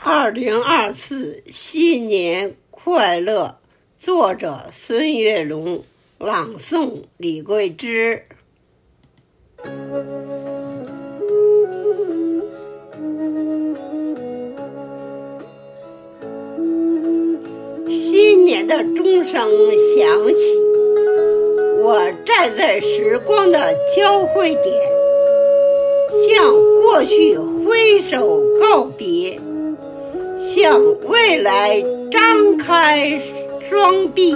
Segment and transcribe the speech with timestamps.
[0.00, 3.56] 二零二四新年快乐！
[3.98, 5.82] 作者孙月龙，
[6.18, 8.22] 朗诵李桂枝。
[17.90, 19.50] 新年的钟声
[19.96, 20.58] 响起，
[21.82, 24.64] 我站在时光的交汇点，
[26.28, 28.77] 向过去挥手告。
[30.60, 31.80] 向未来
[32.10, 33.16] 张开
[33.70, 34.34] 双臂，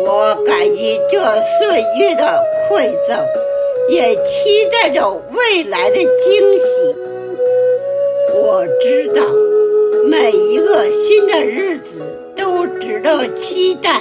[0.00, 3.24] 我感激这岁月的馈赠，
[3.88, 6.96] 也期待着未来的惊喜。
[8.34, 9.22] 我知道，
[10.10, 12.02] 每一个新的日子
[12.34, 14.00] 都值得期待。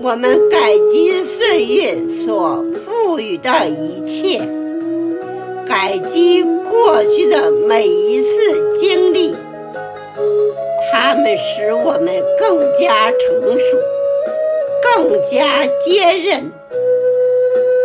[0.00, 0.60] 我们感
[0.92, 4.40] 激岁月所赋予的一切，
[5.76, 6.42] 感激。
[6.70, 9.34] 过去的每一次经历，
[10.90, 12.06] 它们使我们
[12.38, 13.76] 更加成熟，
[14.82, 16.50] 更加坚韧。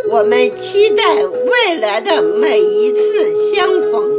[0.09, 4.09] 我们期待未来的每一次相逢，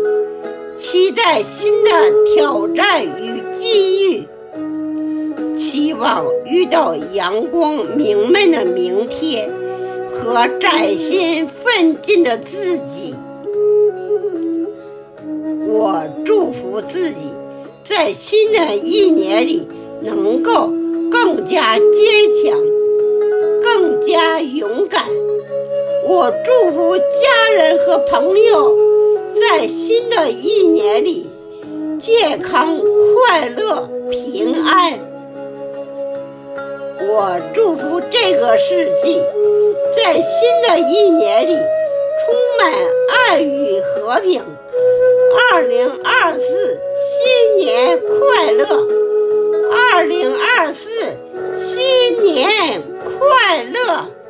[0.76, 1.90] 期待新的
[2.34, 9.50] 挑战与机遇，期望遇到阳光明媚的明天
[10.10, 13.14] 和崭新奋进的自己。
[18.04, 19.68] 在新的一年里
[20.00, 20.72] 能够
[21.08, 21.84] 更加坚
[22.42, 22.60] 强，
[23.62, 25.04] 更加勇敢。
[26.04, 28.76] 我祝福家人和朋友
[29.40, 31.30] 在新的一年里
[32.00, 34.98] 健康、快乐、平安。
[37.08, 39.22] 我祝福这个世纪
[39.96, 42.72] 在新的一年里充满
[43.28, 44.42] 爱与和平。
[45.52, 46.80] 二零二四
[47.42, 48.86] 新年快乐。
[49.72, 50.88] 二零二四
[51.56, 54.21] 新年快乐。